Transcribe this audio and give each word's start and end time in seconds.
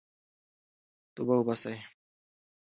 توبه 1.15 1.33
وباسئ. 1.39 1.75